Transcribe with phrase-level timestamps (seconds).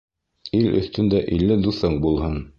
[0.59, 2.43] Ил өҫтөндә илле дуҫың булһын.